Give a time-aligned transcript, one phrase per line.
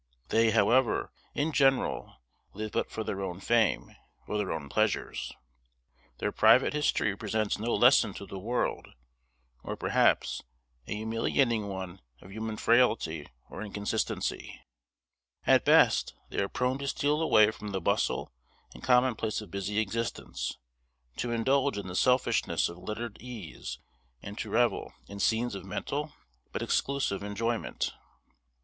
[0.29, 2.15] They, however, in general,
[2.53, 5.31] live but for their own fame, or their own pleasures.
[6.17, 8.87] Their private history presents no lesson to the world,
[9.63, 10.41] or, perhaps,
[10.87, 14.59] a humiliating one of human frailty or inconsistency.
[15.45, 18.33] At best, they are prone to steal away from the bustle
[18.73, 20.57] and commonplace of busy existence;
[21.17, 23.77] to indulge in the selfishness of lettered eas;
[24.19, 26.11] and to revel in scenes of mental,
[26.51, 27.93] but exclusive enjoyment.